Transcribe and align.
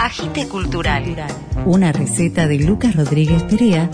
Agite 0.00 0.46
Cultural. 0.46 1.02
Una 1.66 1.90
receta 1.90 2.46
de 2.46 2.60
Lucas 2.60 2.94
Rodríguez 2.94 3.42
Perea 3.42 3.90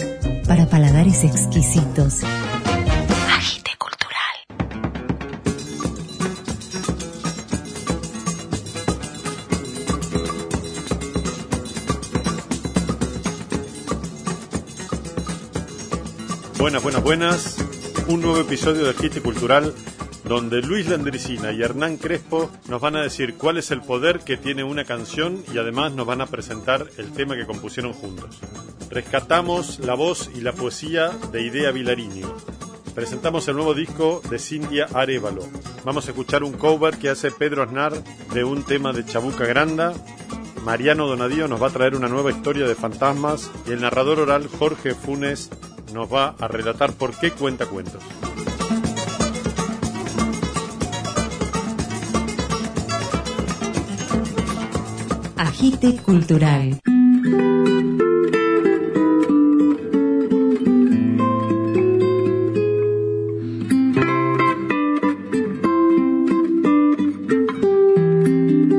para 0.47 0.69
paladares 0.69 1.25
exquisitos. 1.25 2.21
Agite 3.35 3.71
Cultural. 3.79 4.37
Buenas, 16.59 16.83
buenas, 16.83 17.03
buenas. 17.03 17.57
Un 18.09 18.21
nuevo 18.21 18.41
episodio 18.41 18.85
de 18.85 18.91
Agite 18.91 19.23
Cultural 19.23 19.75
donde 20.25 20.63
Luis 20.63 20.89
Landricina 20.89 21.53
y 21.53 21.63
Hernán 21.63 21.99
Crespo 21.99 22.51
nos 22.69 22.81
van 22.81 22.97
a 22.97 23.03
decir 23.03 23.35
cuál 23.35 23.59
es 23.59 23.71
el 23.71 23.83
poder 23.83 24.21
que 24.21 24.37
tiene 24.37 24.65
una 24.65 24.85
canción 24.85 25.43
y 25.53 25.59
además 25.59 25.93
nos 25.93 26.07
van 26.07 26.21
a 26.21 26.27
presentar 26.27 26.89
el 26.97 27.13
tema 27.13 27.37
que 27.37 27.47
compusieron 27.47 27.93
juntos. 27.93 28.41
Rescatamos 28.91 29.81
la 29.81 29.95
voz 29.95 30.31
y 30.35 30.41
la 30.41 30.53
poesía 30.53 31.11
de 31.31 31.43
Idea 31.43 31.71
Vilarini. 31.73 32.23
Presentamos 32.95 33.49
el 33.49 33.57
nuevo 33.57 33.75
disco 33.75 34.23
de 34.31 34.39
Cintia 34.39 34.87
Arevalo. 34.95 35.43
Vamos 35.85 36.07
a 36.07 36.11
escuchar 36.11 36.45
un 36.45 36.53
cover 36.53 36.97
que 36.97 37.11
hace 37.11 37.31
Pedro 37.31 37.63
Aznar 37.63 37.93
de 38.33 38.45
un 38.45 38.63
tema 38.63 38.93
de 38.93 39.05
Chabuca 39.05 39.45
Granda. 39.45 39.93
Mariano 40.65 41.07
Donadío 41.07 41.49
nos 41.49 41.61
va 41.61 41.67
a 41.67 41.73
traer 41.73 41.97
una 41.97 42.09
nueva 42.09 42.31
historia 42.31 42.67
de 42.67 42.75
fantasmas 42.75 43.51
y 43.67 43.73
el 43.73 43.83
narrador 43.83 44.21
oral 44.21 44.47
Jorge 44.47 44.95
Funes 44.95 45.51
nos 45.93 46.13
va 46.13 46.35
a 46.39 46.49
relatar 46.49 46.93
por 46.95 47.19
qué 47.19 47.33
cuenta 47.33 47.67
cuentos. 47.67 48.03
Agite 55.45 55.97
Cultural. 56.03 56.81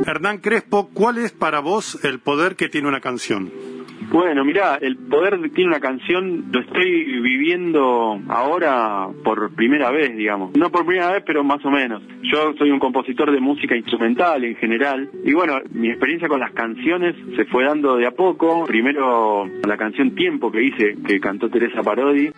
Hernán 0.07 0.39
Crespo, 0.39 0.89
¿cuál 0.93 1.19
es 1.19 1.31
para 1.31 1.59
vos 1.59 1.99
el 2.03 2.19
poder 2.19 2.55
que 2.55 2.67
tiene 2.67 2.87
una 2.87 2.99
canción? 2.99 3.74
Bueno, 4.15 4.45
mira, 4.45 4.77
el 4.79 4.95
poder 4.95 5.37
tiene 5.53 5.71
una 5.71 5.81
canción 5.81 6.45
lo 6.49 6.61
estoy 6.61 7.19
viviendo 7.19 8.17
ahora 8.29 9.09
por 9.25 9.53
primera 9.53 9.91
vez, 9.91 10.15
digamos. 10.15 10.55
No 10.55 10.69
por 10.69 10.85
primera 10.85 11.11
vez, 11.11 11.23
pero 11.27 11.43
más 11.43 11.59
o 11.65 11.69
menos. 11.69 12.01
Yo 12.23 12.53
soy 12.57 12.71
un 12.71 12.79
compositor 12.79 13.29
de 13.29 13.41
música 13.41 13.75
instrumental 13.75 14.45
en 14.45 14.55
general. 14.55 15.09
Y 15.25 15.33
bueno, 15.33 15.59
mi 15.73 15.89
experiencia 15.89 16.29
con 16.29 16.39
las 16.39 16.53
canciones 16.53 17.13
se 17.35 17.43
fue 17.43 17.65
dando 17.65 17.97
de 17.97 18.07
a 18.07 18.11
poco. 18.11 18.63
Primero 18.65 19.49
la 19.67 19.75
canción 19.75 20.15
Tiempo 20.15 20.49
que 20.49 20.63
hice, 20.63 20.95
que 21.05 21.19
cantó 21.19 21.49
Teresa 21.49 21.83
Parodi. 21.83 22.31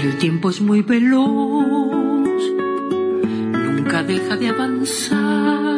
El 0.00 0.18
tiempo 0.18 0.50
es 0.50 0.60
muy 0.60 0.82
veloz, 0.82 2.52
nunca 3.50 4.04
deja 4.04 4.36
de 4.36 4.48
avanzar. 4.50 5.75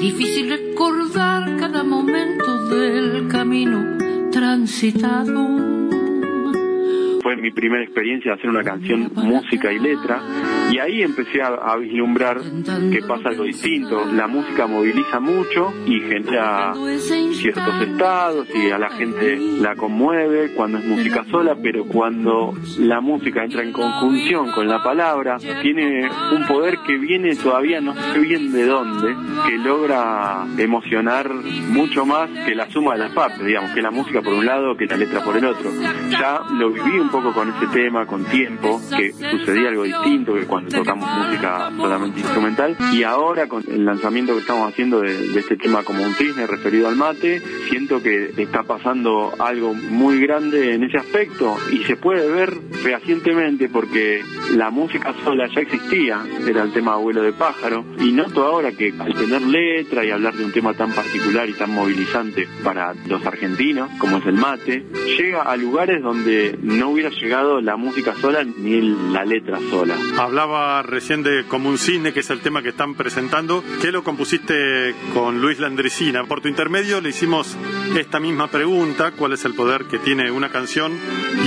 Difícil 0.00 0.48
recordar 0.48 1.56
cada 1.58 1.82
momento 1.82 2.68
del 2.68 3.26
camino 3.28 3.98
transitado. 4.30 5.46
Fue 7.20 7.36
mi 7.36 7.50
primera 7.50 7.82
experiencia 7.82 8.32
de 8.32 8.38
hacer 8.38 8.50
una 8.50 8.62
canción 8.62 9.10
música 9.14 9.72
y 9.72 9.78
letra. 9.80 10.22
Y 10.70 10.78
ahí 10.78 11.02
empecé 11.02 11.42
a, 11.42 11.48
a 11.48 11.76
vislumbrar 11.76 12.40
que 12.92 13.02
pasa 13.06 13.30
algo 13.30 13.44
distinto. 13.44 14.04
La 14.12 14.26
música 14.26 14.66
moviliza 14.66 15.20
mucho 15.20 15.72
y 15.86 16.00
genera 16.00 16.74
ciertos 16.98 17.82
estados 17.82 18.48
y 18.54 18.70
a 18.70 18.78
la 18.78 18.90
gente 18.90 19.36
la 19.36 19.74
conmueve 19.76 20.52
cuando 20.54 20.78
es 20.78 20.84
música 20.84 21.24
sola, 21.30 21.56
pero 21.62 21.84
cuando 21.84 22.54
la 22.78 23.00
música 23.00 23.44
entra 23.44 23.62
en 23.62 23.72
conjunción 23.72 24.50
con 24.52 24.68
la 24.68 24.82
palabra, 24.82 25.38
tiene 25.62 26.08
un 26.32 26.46
poder 26.46 26.78
que 26.86 26.96
viene 26.98 27.34
todavía 27.36 27.80
no 27.80 27.94
sé 27.94 28.18
bien 28.18 28.52
de 28.52 28.66
dónde, 28.66 29.14
que 29.46 29.58
logra 29.58 30.46
emocionar 30.56 31.30
mucho 31.32 32.04
más 32.04 32.28
que 32.46 32.54
la 32.54 32.70
suma 32.70 32.94
de 32.94 33.00
las 33.00 33.12
partes, 33.12 33.44
digamos, 33.44 33.70
que 33.72 33.82
la 33.82 33.90
música 33.90 34.20
por 34.22 34.34
un 34.34 34.46
lado, 34.46 34.76
que 34.76 34.86
la 34.86 34.96
letra 34.96 35.22
por 35.24 35.36
el 35.36 35.44
otro. 35.44 35.70
Ya 36.10 36.40
lo 36.52 36.70
viví 36.70 36.98
un 36.98 37.10
poco 37.10 37.32
con 37.32 37.48
ese 37.48 37.66
tema, 37.68 38.06
con 38.06 38.24
tiempo, 38.24 38.80
que 38.96 39.12
sucedía 39.12 39.68
algo 39.68 39.84
distinto 39.84 40.34
que 40.34 40.44
cuando 40.44 40.57
tocamos 40.62 41.08
música 41.08 41.70
solamente 41.76 42.20
instrumental, 42.20 42.76
y 42.92 43.02
ahora 43.02 43.48
con 43.48 43.64
el 43.68 43.84
lanzamiento 43.84 44.34
que 44.34 44.40
estamos 44.40 44.68
haciendo 44.68 45.00
de, 45.00 45.38
este 45.38 45.56
tema 45.56 45.82
como 45.82 46.02
un 46.02 46.14
cisne 46.14 46.46
referido 46.46 46.88
al 46.88 46.96
mate, 46.96 47.40
siento 47.70 48.02
que 48.02 48.32
está 48.36 48.62
pasando 48.62 49.32
algo 49.38 49.74
muy 49.74 50.20
grande 50.20 50.74
en 50.74 50.84
ese 50.84 50.98
aspecto 50.98 51.56
y 51.72 51.84
se 51.84 51.96
puede 51.96 52.28
ver 52.30 52.54
fehacientemente 52.82 53.68
porque 53.68 54.22
la 54.54 54.70
música 54.70 55.14
sola 55.24 55.48
ya 55.54 55.60
existía, 55.60 56.24
era 56.46 56.62
el 56.62 56.72
tema 56.72 56.94
Abuelo 56.94 57.22
de 57.22 57.32
Pájaro, 57.32 57.84
y 58.00 58.12
noto 58.12 58.44
ahora 58.44 58.72
que 58.72 58.92
al 58.98 59.14
tener 59.14 59.42
letra 59.42 60.04
y 60.04 60.10
hablar 60.10 60.34
de 60.34 60.44
un 60.44 60.52
tema 60.52 60.74
tan 60.74 60.92
particular 60.92 61.48
y 61.48 61.52
tan 61.52 61.72
movilizante 61.72 62.48
para 62.64 62.94
los 63.06 63.24
argentinos, 63.24 63.90
como 63.98 64.18
es 64.18 64.26
el 64.26 64.34
mate, 64.34 64.84
llega 65.18 65.42
a 65.42 65.56
lugares 65.56 66.02
donde 66.02 66.58
no 66.62 66.90
hubiera 66.90 67.10
llegado 67.10 67.60
la 67.60 67.76
música 67.76 68.14
sola 68.20 68.44
ni 68.44 68.80
la 69.12 69.24
letra 69.24 69.58
sola. 69.70 69.94
Hablaba 70.18 70.47
recién 70.82 71.22
de 71.22 71.44
Como 71.46 71.68
un 71.68 71.78
cisne, 71.78 72.12
que 72.12 72.20
es 72.20 72.30
el 72.30 72.40
tema 72.40 72.62
que 72.62 72.70
están 72.70 72.94
presentando. 72.94 73.62
¿Qué 73.80 73.92
lo 73.92 74.02
compusiste 74.02 74.94
con 75.12 75.40
Luis 75.40 75.58
Landricina? 75.58 76.24
Por 76.24 76.40
tu 76.40 76.48
intermedio 76.48 77.00
le 77.00 77.10
hicimos 77.10 77.56
esta 77.96 78.20
misma 78.20 78.48
pregunta, 78.48 79.12
¿cuál 79.12 79.32
es 79.32 79.44
el 79.44 79.54
poder 79.54 79.84
que 79.84 79.98
tiene 79.98 80.30
una 80.30 80.50
canción? 80.50 80.98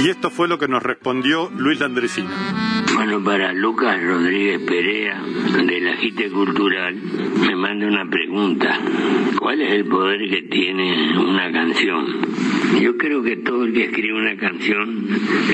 Y 0.04 0.10
esto 0.10 0.30
fue 0.30 0.48
lo 0.48 0.60
que 0.60 0.68
nos 0.68 0.84
respondió 0.84 1.50
Luis 1.56 1.80
Landricina. 1.80 2.81
Bueno, 2.94 3.24
para 3.24 3.54
Lucas 3.54 4.02
Rodríguez 4.04 4.60
Perea, 4.62 5.22
del 5.66 5.88
Agite 5.88 6.30
Cultural, 6.30 6.96
me 7.48 7.56
manda 7.56 7.88
una 7.88 8.10
pregunta. 8.10 8.80
¿Cuál 9.40 9.62
es 9.62 9.74
el 9.74 9.86
poder 9.86 10.30
que 10.30 10.42
tiene 10.44 11.18
una 11.18 11.52
canción? 11.52 12.06
Yo 12.82 12.98
creo 12.98 13.24
que 13.24 13.38
todo 13.38 13.66
el 13.66 13.74
que 13.74 13.86
escribe 13.86 14.14
una 14.14 14.36
canción 14.38 15.08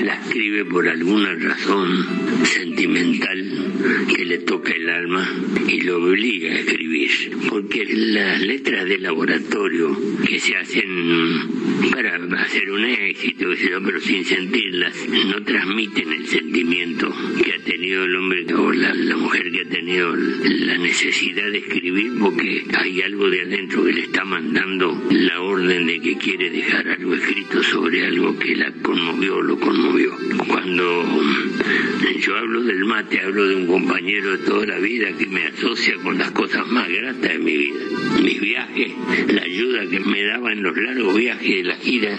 la 0.04 0.14
escribe 0.14 0.64
por 0.64 0.88
alguna 0.88 1.34
razón 1.34 2.06
sentimental 2.44 4.06
que 4.14 4.24
le 4.24 4.38
toca 4.38 4.72
el 4.72 4.88
alma 4.88 5.28
y 5.68 5.80
lo 5.82 5.96
obliga 6.02 6.50
a 6.50 6.58
escribir. 6.58 7.10
Porque 7.48 7.84
las 7.90 8.40
letras 8.42 8.84
de 8.84 8.98
laboratorio 8.98 9.96
que 10.26 10.38
se 10.38 10.56
hacen 10.56 11.88
para 11.90 12.16
hacer 12.42 12.70
un 12.70 12.84
éxito, 12.84 13.46
pero 13.84 14.00
sin 14.00 14.24
sentirlas, 14.24 14.94
no 15.26 15.42
transmiten 15.42 16.12
el 16.12 16.26
sentimiento 16.26 17.12
que 17.42 17.52
ha 17.52 17.58
tenido 17.64 18.04
el 18.04 18.16
hombre 18.16 18.46
o 18.54 18.72
la, 18.72 18.94
la 18.94 19.16
mujer 19.16 19.50
que 19.50 19.60
ha 19.62 19.68
tenido 19.68 20.14
la 20.14 20.78
necesidad 20.78 21.50
de 21.50 21.58
escribir 21.58 22.12
porque 22.20 22.64
hay 22.76 23.02
algo 23.02 23.28
de 23.28 23.42
adentro 23.42 23.84
que 23.84 23.92
le 23.92 24.00
está 24.02 24.24
mandando 24.24 25.02
la 25.10 25.40
orden 25.40 25.86
de 25.86 26.00
que 26.00 26.16
quiere 26.16 26.50
dejar 26.50 26.88
algo 26.88 27.14
escrito 27.14 27.62
sobre 27.62 28.06
algo 28.06 28.38
que 28.38 28.56
la 28.56 28.72
conmovió 28.82 29.36
o 29.36 29.42
lo 29.42 29.58
conmovió. 29.58 30.12
Cuando 30.46 31.04
yo 32.20 32.36
hablo 32.36 32.62
del 32.62 32.84
mate, 32.84 33.20
hablo 33.20 33.46
de 33.46 33.54
un 33.54 33.66
compañero 33.66 34.32
de 34.32 34.38
toda 34.38 34.66
la 34.66 34.78
vida 34.78 35.08
que 35.16 35.26
me 35.26 35.46
asocia 35.46 35.94
con 36.02 36.18
las 36.18 36.30
cosas 36.32 36.66
más 36.68 36.88
gratas 36.88 37.32
de 37.32 37.38
mi 37.38 37.56
vida. 37.56 37.80
Mis 38.22 38.40
viajes, 38.40 38.92
la 39.28 39.42
ayuda 39.42 39.86
que 39.88 40.00
me 40.00 40.24
daba 40.24 40.52
en 40.52 40.62
los 40.62 40.76
largos 40.76 41.16
viajes 41.16 41.56
de 41.56 41.64
la 41.64 41.76
gira 41.76 42.18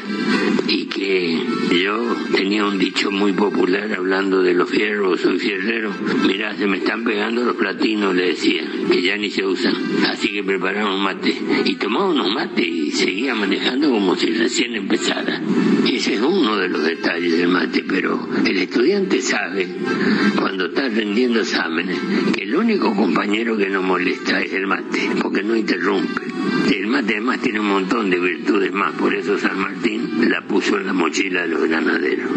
y 0.68 0.86
que 0.86 1.40
yo 1.84 2.16
tenía 2.36 2.66
un 2.66 2.80
dicho 2.80 3.12
muy 3.12 3.34
popular 3.34 3.94
hablando 3.94 4.42
de 4.42 4.54
los 4.54 4.70
fierros, 4.70 4.99
soy 5.18 5.40
fierrero. 5.40 5.92
Mirá, 6.28 6.56
se 6.56 6.68
me 6.68 6.78
están 6.78 7.04
pegando 7.04 7.44
los 7.44 7.56
platinos, 7.56 8.16
le 8.16 8.28
decía, 8.28 8.64
que 8.92 9.02
ya 9.02 9.18
ni 9.18 9.30
se 9.30 9.46
usan. 9.46 9.74
Así 10.10 10.32
que 10.32 10.44
preparamos 10.44 11.00
mate. 11.00 11.36
Y 11.66 11.76
tomaba 11.76 12.10
unos 12.10 12.30
mates 12.32 12.66
y 12.66 12.92
seguía 12.92 13.36
manejando 13.36 13.90
como 13.90 14.16
si 14.16 14.28
recién 14.28 14.76
empezara. 14.76 15.42
Ese 15.92 16.16
es 16.16 16.22
uno 16.22 16.58
de 16.58 16.70
los 16.70 16.84
detalles 16.84 17.38
del 17.38 17.50
mate, 17.50 17.84
pero 17.88 18.28
el 18.46 18.58
estudiante 18.58 19.22
sabe, 19.22 19.68
cuando 20.38 20.68
está 20.68 20.90
rendiendo 20.90 21.42
exámenes, 21.42 22.00
que 22.36 22.44
el 22.44 22.56
único 22.56 22.94
compañero 22.96 23.58
que 23.58 23.70
no 23.70 23.82
molesta 23.82 24.42
es 24.42 24.54
el 24.54 24.68
mate, 24.68 25.10
porque 25.22 25.44
no 25.44 25.56
interrumpe. 25.56 26.39
El 26.72 26.88
mate 26.88 27.14
además 27.14 27.40
tiene 27.42 27.60
un 27.60 27.68
montón 27.68 28.10
de 28.10 28.20
virtudes 28.20 28.72
más, 28.74 28.94
por 28.94 29.14
eso 29.14 29.38
San 29.38 29.60
Martín 29.60 30.30
la 30.30 30.42
puso 30.42 30.78
en 30.78 30.88
la 30.88 30.94
mochila 30.94 31.42
de 31.42 31.48
los 31.48 31.68
granaderos. 31.68 32.32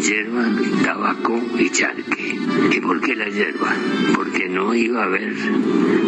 Hierba, 0.00 0.48
tabaco 0.82 1.40
y 1.58 1.70
charque. 1.70 2.38
¿Y 2.72 2.80
por 2.80 3.00
qué 3.00 3.16
la 3.16 3.28
hierba? 3.28 3.74
Porque 4.14 4.48
no 4.48 4.74
iba 4.74 5.02
a 5.02 5.06
haber 5.06 5.34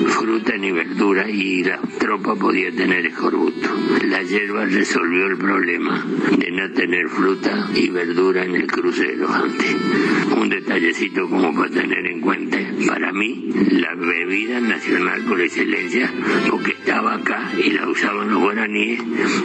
fruta 0.08 0.56
ni 0.56 0.72
verdura 0.72 1.28
y 1.28 1.64
la 1.64 1.80
tropa 1.98 2.34
podía 2.34 2.70
tener 2.72 3.06
escorbuto. 3.06 3.68
la 4.04 4.22
hierba 4.22 4.66
resolvió 4.66 5.26
el 5.26 5.36
problema 5.36 6.04
de 6.38 6.50
no 6.50 6.70
tener 6.72 7.08
fruta 7.08 7.68
y 7.74 7.88
verdura 7.90 8.44
en 8.44 8.54
el 8.54 8.66
cruce 8.66 9.04
de 9.04 9.16
los. 9.16 9.30
Un 10.36 10.48
detallecito 10.48 11.28
como 11.28 11.54
para 11.54 11.70
tener 11.70 12.06
en 12.06 12.20
cuenta. 12.20 12.58
Para 12.86 13.12
mí, 13.12 13.50
la 13.70 13.94
bebida 13.94 14.60
nacional 14.60 15.22
por 15.22 15.40
excelencia, 15.40 16.12
porque 16.50 16.72
estaba 16.72 17.21
y 17.56 17.70
la 17.70 17.88
usaban 17.88 18.30
los 18.30 18.40
guaraníes 18.40 19.00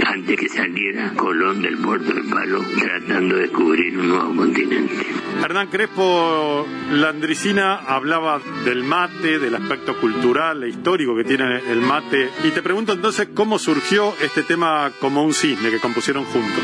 antes 0.06 0.39
que 0.39 0.50
saliera 0.50 1.13
Colón 1.15 1.62
del 1.62 1.77
puerto 1.77 2.13
del 2.13 2.25
Palo 2.25 2.63
tratando 2.79 3.35
de 3.35 3.41
descubrir 3.44 3.97
un 3.97 4.09
nuevo 4.09 4.35
continente. 4.35 5.06
Hernán 5.44 5.68
Crespo 5.68 6.65
Landricina 6.91 7.75
hablaba 7.75 8.41
del 8.65 8.83
mate, 8.83 9.39
del 9.39 9.56
aspecto 9.56 10.00
cultural 10.00 10.63
e 10.63 10.69
histórico 10.69 11.15
que 11.15 11.24
tiene 11.24 11.62
el 11.69 11.81
mate. 11.81 12.29
Y 12.44 12.51
te 12.51 12.62
pregunto 12.62 12.94
entonces 12.94 13.29
cómo 13.33 13.59
surgió 13.59 14.13
este 14.21 14.44
tema 14.44 14.91
como 15.00 15.23
un 15.23 15.33
cisne 15.33 15.69
que 15.69 15.80
compusieron 15.80 16.25
juntos. 16.25 16.63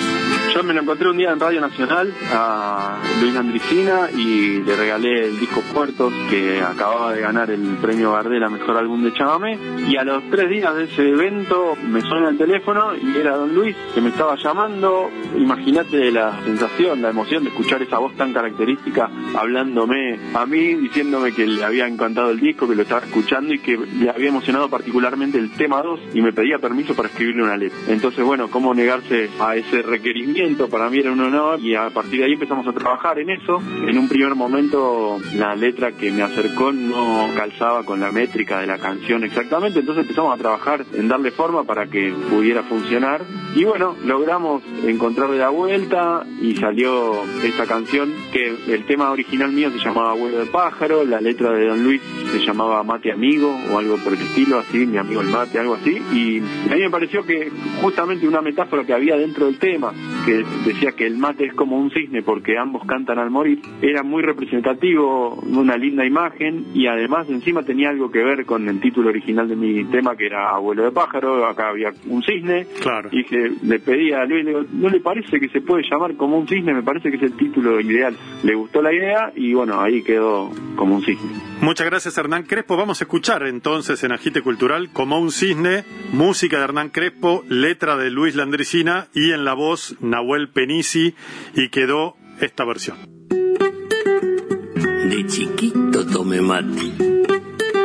Yo 0.53 0.61
me 0.61 0.75
lo 0.75 0.81
encontré 0.81 1.09
un 1.09 1.17
día 1.17 1.31
en 1.31 1.39
Radio 1.39 1.61
Nacional 1.61 2.13
a 2.31 2.99
Luis 3.19 3.35
Andricina 3.35 4.11
y 4.15 4.61
le 4.61 4.75
regalé 4.75 5.25
el 5.25 5.39
disco 5.39 5.63
Puertos 5.73 6.13
que 6.29 6.61
acababa 6.61 7.11
de 7.11 7.21
ganar 7.21 7.49
el 7.49 7.77
premio 7.81 8.11
Gardel 8.11 8.43
a 8.43 8.49
Mejor 8.49 8.77
Álbum 8.77 9.03
de 9.03 9.13
Chamamé 9.13 9.57
y 9.87 9.97
a 9.97 10.03
los 10.03 10.29
tres 10.29 10.51
días 10.51 10.75
de 10.75 10.83
ese 10.83 11.09
evento 11.09 11.75
me 11.87 12.01
suena 12.01 12.29
el 12.29 12.37
teléfono 12.37 12.95
y 12.95 13.17
era 13.17 13.35
Don 13.35 13.55
Luis 13.55 13.75
que 13.95 14.01
me 14.01 14.09
estaba 14.09 14.35
llamando. 14.35 15.09
Imagínate 15.35 16.11
la 16.11 16.39
sensación, 16.43 17.01
la 17.01 17.09
emoción 17.09 17.43
de 17.43 17.49
escuchar 17.49 17.81
esa 17.81 17.97
voz 17.97 18.15
tan 18.15 18.31
característica 18.31 19.09
hablándome 19.35 20.19
a 20.35 20.45
mí, 20.45 20.75
diciéndome 20.75 21.31
que 21.31 21.47
le 21.47 21.63
había 21.63 21.87
encantado 21.87 22.29
el 22.29 22.39
disco, 22.39 22.67
que 22.67 22.75
lo 22.75 22.83
estaba 22.83 23.03
escuchando 23.03 23.55
y 23.55 23.59
que 23.59 23.75
le 23.75 24.07
había 24.07 24.29
emocionado 24.29 24.69
particularmente 24.69 25.39
el 25.39 25.49
tema 25.53 25.81
2 25.81 25.99
y 26.13 26.21
me 26.21 26.31
pedía 26.31 26.59
permiso 26.59 26.93
para 26.93 27.09
escribirle 27.09 27.41
una 27.41 27.57
letra. 27.57 27.79
Entonces, 27.87 28.23
bueno, 28.23 28.51
¿cómo 28.51 28.75
negarse 28.75 29.31
a 29.39 29.55
ese 29.55 29.81
requerimiento? 29.81 30.42
Para 30.69 30.89
mí 30.89 30.99
era 30.99 31.11
un 31.11 31.21
honor 31.21 31.59
y 31.61 31.73
a 31.73 31.89
partir 31.89 32.19
de 32.19 32.25
ahí 32.25 32.33
empezamos 32.33 32.67
a 32.67 32.73
trabajar 32.73 33.17
en 33.17 33.29
eso. 33.29 33.61
En 33.87 33.97
un 33.97 34.09
primer 34.09 34.35
momento 34.35 35.17
la 35.35 35.55
letra 35.55 35.93
que 35.93 36.11
me 36.11 36.21
acercó 36.21 36.73
no 36.73 37.29
calzaba 37.35 37.83
con 37.83 38.01
la 38.01 38.11
métrica 38.11 38.59
de 38.59 38.67
la 38.67 38.77
canción 38.77 39.23
exactamente, 39.23 39.79
entonces 39.79 40.03
empezamos 40.03 40.33
a 40.33 40.37
trabajar 40.37 40.85
en 40.93 41.07
darle 41.07 41.31
forma 41.31 41.63
para 41.63 41.87
que 41.87 42.13
pudiera 42.29 42.63
funcionar 42.63 43.21
y 43.55 43.63
bueno, 43.63 43.95
logramos 44.05 44.63
encontrarle 44.85 45.37
la 45.37 45.49
vuelta 45.49 46.25
y 46.41 46.55
salió 46.57 47.23
esta 47.43 47.65
canción 47.65 48.11
que 48.33 48.53
el 48.67 48.85
tema 48.85 49.11
original 49.11 49.51
mío 49.51 49.71
se 49.71 49.79
llamaba 49.79 50.13
Vuelo 50.13 50.39
de 50.39 50.47
Pájaro, 50.47 51.05
la 51.05 51.21
letra 51.21 51.51
de 51.51 51.67
Don 51.67 51.83
Luis 51.83 52.01
se 52.31 52.39
llamaba 52.39 52.83
Mate 52.83 53.13
Amigo 53.13 53.55
o 53.71 53.77
algo 53.77 53.97
por 53.97 54.13
el 54.13 54.21
estilo, 54.21 54.59
así, 54.59 54.85
mi 54.85 54.97
amigo 54.97 55.21
el 55.21 55.27
mate, 55.27 55.57
algo 55.57 55.75
así 55.75 56.01
y 56.11 56.39
a 56.39 56.75
mí 56.75 56.81
me 56.81 56.89
pareció 56.89 57.23
que 57.23 57.49
justamente 57.81 58.27
una 58.27 58.41
metáfora 58.41 58.83
que 58.83 58.93
había 58.93 59.15
dentro 59.15 59.45
del 59.45 59.57
tema, 59.57 59.93
que 60.25 60.32
decía 60.65 60.91
que 60.93 61.05
el 61.05 61.17
mate 61.17 61.45
es 61.45 61.53
como 61.53 61.77
un 61.77 61.91
cisne 61.91 62.21
porque 62.23 62.57
ambos 62.57 62.85
cantan 62.85 63.19
al 63.19 63.29
morir, 63.29 63.59
era 63.81 64.03
muy 64.03 64.21
representativo, 64.23 65.35
una 65.35 65.77
linda 65.77 66.05
imagen 66.05 66.65
y 66.73 66.87
además 66.87 67.29
encima 67.29 67.63
tenía 67.63 67.89
algo 67.89 68.11
que 68.11 68.23
ver 68.23 68.45
con 68.45 68.67
el 68.67 68.79
título 68.79 69.09
original 69.09 69.47
de 69.47 69.55
mi 69.55 69.83
tema 69.85 70.15
que 70.15 70.25
era 70.27 70.49
Abuelo 70.49 70.83
de 70.83 70.91
Pájaro, 70.91 71.45
acá 71.45 71.69
había 71.69 71.91
un 72.07 72.23
cisne 72.23 72.65
Claro. 72.81 73.09
y 73.11 73.23
que 73.25 73.51
le 73.63 73.79
pedía 73.79 74.21
a 74.21 74.25
Luis, 74.25 74.43
le 74.45 74.51
digo, 74.51 74.65
¿no 74.73 74.89
le 74.89 74.99
parece 74.99 75.39
que 75.39 75.49
se 75.49 75.61
puede 75.61 75.83
llamar 75.89 76.15
como 76.15 76.37
un 76.37 76.47
cisne? 76.47 76.73
Me 76.73 76.83
parece 76.83 77.09
que 77.09 77.17
es 77.17 77.23
el 77.23 77.33
título 77.33 77.79
ideal. 77.79 78.15
Le 78.43 78.55
gustó 78.55 78.81
la 78.81 78.93
idea 78.93 79.31
y 79.35 79.53
bueno, 79.53 79.79
ahí 79.81 80.01
quedó 80.03 80.49
como 80.75 80.95
un 80.95 81.03
cisne. 81.03 81.52
Muchas 81.63 81.85
gracias 81.85 82.17
Hernán 82.17 82.43
Crespo. 82.43 82.75
Vamos 82.75 82.99
a 82.99 83.05
escuchar 83.05 83.43
entonces 83.43 84.03
en 84.03 84.11
Agite 84.11 84.41
Cultural 84.41 84.89
como 84.91 85.17
un 85.17 85.31
cisne, 85.31 85.85
música 86.11 86.57
de 86.57 86.65
Hernán 86.65 86.89
Crespo, 86.89 87.45
letra 87.47 87.95
de 87.95 88.09
Luis 88.09 88.35
Landricina 88.35 89.07
y 89.13 89.31
en 89.31 89.45
la 89.45 89.53
voz 89.53 89.95
Nahuel 90.01 90.49
Penisi 90.49 91.15
y 91.55 91.69
quedó 91.69 92.17
esta 92.41 92.65
versión. 92.65 92.97
De 93.29 95.25
chiquito 95.25 96.05
tomé 96.05 96.41
mate. 96.41 96.91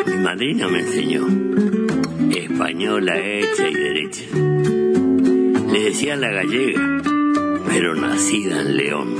Mi 0.06 0.16
madrina 0.24 0.66
me 0.66 0.80
enseñó. 0.80 1.28
Española 2.32 3.16
hecha 3.16 3.68
y 3.68 3.74
derecha. 3.74 4.24
Le 5.72 5.84
decían 5.84 6.20
la 6.20 6.32
gallega, 6.32 7.00
pero 7.68 7.94
nacida 7.94 8.60
en 8.60 8.76
León. 8.76 9.14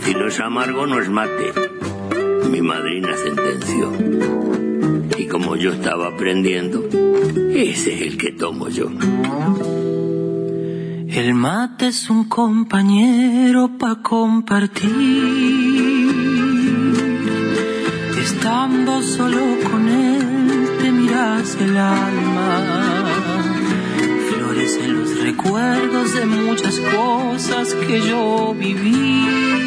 Si 0.00 0.14
no 0.14 0.26
es 0.26 0.40
amargo, 0.40 0.86
no 0.86 0.98
es 0.98 1.10
mate. 1.10 1.77
Mi 2.50 2.62
madrina 2.62 3.14
sentenció. 3.16 3.92
Y 5.18 5.26
como 5.26 5.56
yo 5.56 5.72
estaba 5.72 6.08
aprendiendo, 6.08 6.82
ese 7.52 7.94
es 7.94 8.00
el 8.02 8.16
que 8.16 8.32
tomo 8.32 8.68
yo. 8.68 8.88
El 11.08 11.34
mate 11.34 11.88
es 11.88 12.08
un 12.08 12.24
compañero 12.24 13.76
pa' 13.78 14.02
compartir. 14.02 14.88
Estando 18.18 19.02
solo 19.02 19.40
con 19.70 19.88
él 19.88 20.68
te 20.80 20.90
miras 20.90 21.56
el 21.60 21.76
alma. 21.76 23.04
Florecen 24.32 25.00
los 25.00 25.20
recuerdos 25.20 26.14
de 26.14 26.24
muchas 26.24 26.80
cosas 26.80 27.74
que 27.74 28.00
yo 28.00 28.54
viví. 28.58 29.58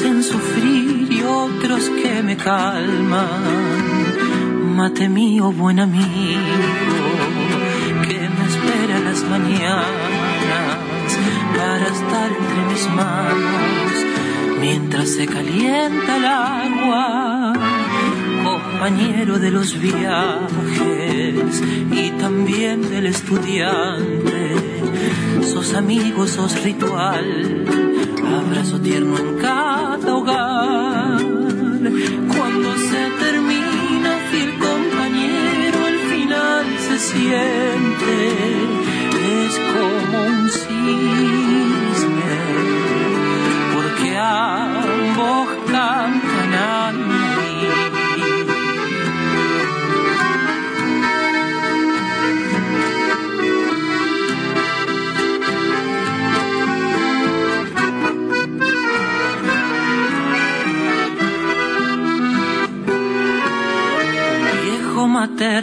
Hacen 0.00 0.22
sufrir 0.22 1.12
y 1.12 1.22
otros 1.22 1.90
que 1.90 2.22
me 2.22 2.34
calman. 2.34 3.44
Mate 4.74 5.10
mío, 5.10 5.52
buen 5.52 5.78
amigo 5.78 6.40
que 8.08 8.18
me 8.18 8.46
espera 8.46 8.98
las 9.04 9.22
mañanas 9.24 9.86
para 11.54 11.86
estar 11.86 12.30
entre 12.32 12.64
mis 12.72 12.88
manos 12.94 13.92
mientras 14.58 15.10
se 15.10 15.26
calienta 15.26 16.16
el 16.16 16.24
agua, 16.24 17.52
compañero 18.42 19.38
de 19.38 19.50
los 19.50 19.78
viajes 19.78 21.62
y 21.92 22.10
también 22.12 22.88
del 22.88 23.04
estudiante, 23.04 24.54
sos 25.42 25.74
amigo, 25.74 26.26
sos 26.26 26.64
ritual, 26.64 27.89
abrazo 28.34 28.80
tierno 28.80 29.18
en 29.18 29.38
cada 29.38 30.14
hogar, 30.14 31.20
cuando 32.36 32.76
se 32.76 33.02
termina 33.24 34.10
fiel 34.30 34.50
compañero 34.58 35.78
el 35.88 35.98
final 36.10 36.66
se 36.86 36.98
siente, 36.98 38.59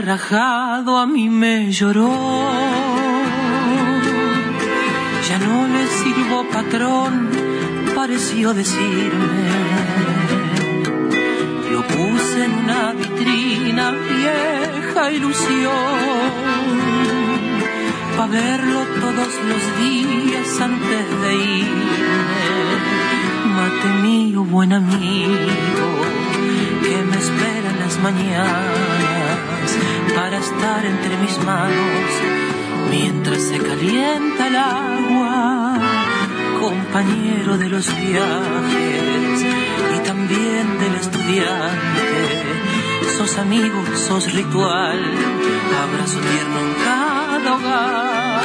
rajado 0.07 0.97
a 0.97 1.05
mí 1.05 1.29
me 1.29 1.69
lloró. 1.69 2.09
Ya 5.27 5.37
no 5.39 5.67
le 5.67 5.83
sirvo 5.99 6.45
patrón, 6.49 7.29
pareció 7.93 8.53
decirme. 8.53 9.49
Lo 11.73 11.81
puse 11.93 12.45
en 12.45 12.53
una 12.63 12.93
vitrina, 12.93 13.91
vieja 13.91 15.11
ilusión, 15.11 16.73
pa' 18.15 18.27
verlo 18.27 18.79
todos 19.03 19.31
los 19.49 19.63
días 19.81 20.49
antes 20.69 21.05
de 21.23 21.35
irme. 21.65 22.47
Mate 23.57 23.89
mío, 24.03 24.45
buen 24.45 24.71
amigo, 24.71 25.87
que 26.83 26.95
me 27.09 27.17
espera 27.25 27.67
en 27.73 27.79
las 27.81 27.99
mañanas 27.99 29.16
para 30.17 30.37
estar 30.39 30.83
entre 30.83 31.15
mis 31.17 31.37
manos 31.45 32.09
mientras 32.89 33.39
se 33.39 33.59
calienta 33.59 34.47
el 34.47 34.55
agua, 34.55 35.77
compañero 36.59 37.57
de 37.59 37.69
los 37.69 37.85
viajes 38.01 39.45
y 39.95 39.99
también 40.09 40.65
del 40.79 40.95
estudiante. 41.03 42.07
Sos 43.15 43.37
amigo, 43.37 43.79
sos 44.07 44.33
ritual, 44.33 44.99
abrazo 45.85 46.19
tierno 46.31 46.59
en 46.65 46.73
cada 46.87 47.49
hogar. 47.55 48.41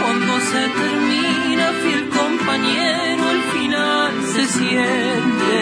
Cuando 0.00 0.32
se 0.50 0.62
termina, 0.80 1.66
fiel 1.82 2.04
compañero, 2.08 3.22
el 3.36 3.42
final 3.54 4.12
se 4.34 4.44
siente, 4.58 5.58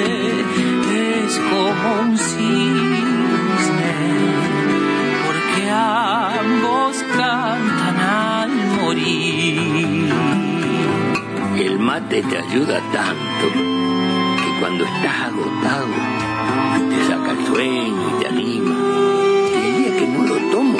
es 1.26 1.34
como 1.50 1.84
un 2.00 2.16
cisne, 2.16 2.93
mate 11.78 12.22
te 12.22 12.38
ayuda 12.38 12.80
tanto 12.92 13.52
que 13.52 14.60
cuando 14.60 14.84
estás 14.84 15.22
agotado 15.22 15.86
te 16.88 17.04
saca 17.06 17.30
el 17.32 17.46
sueño 17.46 18.10
y 18.10 18.22
te 18.22 18.28
anima. 18.28 18.74
Y 19.50 19.66
el 19.66 19.76
día 19.76 19.96
que 19.98 20.06
no 20.06 20.24
lo 20.24 20.36
tomo, 20.50 20.78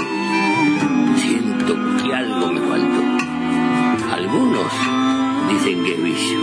siento 1.16 1.74
que 2.02 2.14
algo 2.14 2.52
me 2.52 2.60
faltó. 2.60 4.12
Algunos 4.14 4.72
dicen 5.50 5.84
que 5.84 5.94
es 5.94 6.02
vicio, 6.02 6.42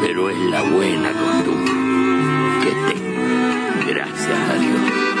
pero 0.00 0.30
es 0.30 0.38
la 0.50 0.62
buena 0.62 1.10
costumbre 1.12 1.72
que 2.62 2.94
tengo, 2.94 3.88
gracias 3.88 4.50
a 4.50 4.54
Dios. 4.54 5.13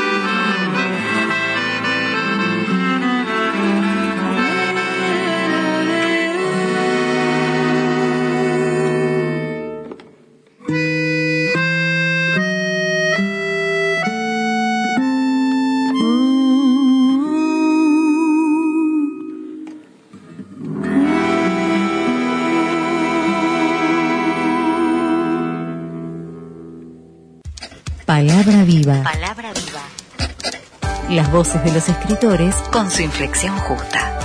Las 31.14 31.30
voces 31.30 31.62
de 31.62 31.72
los 31.72 31.88
escritores 31.88 32.56
Con 32.72 32.90
su 32.90 33.02
inflexión 33.02 33.56
justa. 33.56 34.18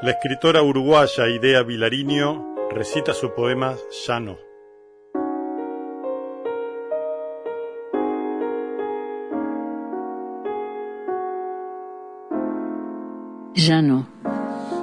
La 0.00 0.12
escritora 0.12 0.62
uruguaya 0.62 1.28
Idea 1.28 1.62
Vilariño 1.62 2.70
recita 2.70 3.12
su 3.12 3.34
poema 3.34 3.76
Llano. 4.06 4.38
Ya 13.52 13.82
no, 13.82 14.08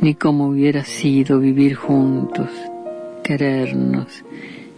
ni 0.00 0.14
cómo 0.14 0.46
hubiera 0.46 0.84
sido 0.84 1.38
vivir 1.38 1.74
juntos, 1.74 2.48
querernos, 3.22 4.24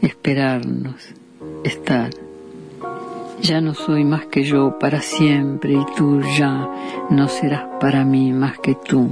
esperarnos, 0.01 1.15
estar. 1.63 2.11
Ya 3.41 3.61
no 3.61 3.75
soy 3.75 4.05
más 4.05 4.27
que 4.27 4.43
yo 4.43 4.79
para 4.79 5.01
siempre 5.01 5.75
y 5.75 5.87
tú 5.97 6.21
ya 6.39 6.69
no 7.11 7.29
serás 7.29 7.65
para 7.81 8.05
mí 8.05 8.33
más 8.33 8.59
que 8.59 8.75
tú. 8.75 9.11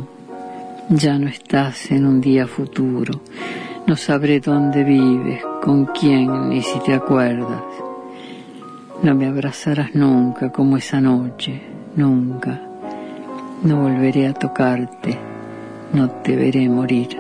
Ya 0.89 1.17
no 1.19 1.29
estás 1.29 1.93
en 1.93 2.05
un 2.05 2.21
día 2.21 2.49
futuro, 2.49 3.21
no 3.87 3.97
sabré 3.97 4.41
dónde 4.41 4.83
vives, 4.83 5.41
con 5.63 5.87
quién, 5.87 6.49
ni 6.49 6.63
si 6.63 6.81
te 6.81 6.95
acuerdas. 6.95 7.63
No 9.03 9.15
me 9.15 9.27
abrazarás 9.27 9.95
nunca 9.95 10.51
como 10.51 10.77
esa 10.77 11.01
noche, 11.01 11.63
nunca. 11.95 12.61
No 13.63 13.83
volveré 13.83 14.27
a 14.27 14.35
tocarte, 14.35 15.30
no 15.93 16.09
te 16.23 16.37
veré 16.37 16.69
morir. 16.69 17.19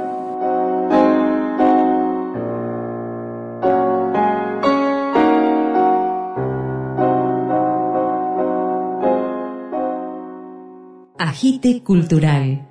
Agite 11.18 11.82
Cultural. 11.82 12.69